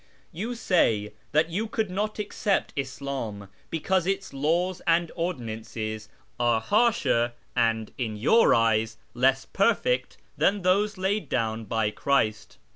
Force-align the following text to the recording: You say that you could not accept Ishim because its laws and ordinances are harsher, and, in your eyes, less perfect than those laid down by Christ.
You 0.31 0.55
say 0.55 1.13
that 1.31 1.51
you 1.51 1.67
could 1.67 1.91
not 1.91 2.17
accept 2.17 2.73
Ishim 2.75 3.49
because 3.69 4.07
its 4.07 4.33
laws 4.33 4.81
and 4.87 5.11
ordinances 5.15 6.09
are 6.39 6.59
harsher, 6.59 7.33
and, 7.55 7.93
in 7.99 8.17
your 8.17 8.55
eyes, 8.55 8.97
less 9.13 9.45
perfect 9.45 10.17
than 10.35 10.63
those 10.63 10.97
laid 10.97 11.29
down 11.29 11.65
by 11.65 11.91
Christ. 11.91 12.57